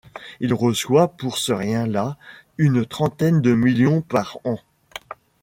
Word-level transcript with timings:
Il 0.39 0.55
reçoit 0.55 1.09
pour 1.09 1.37
ce 1.37 1.53
rien-là 1.53 2.17
une 2.57 2.87
trentaine 2.87 3.39
de 3.39 3.53
millions 3.53 4.01
par 4.01 4.39
an. 4.45 4.57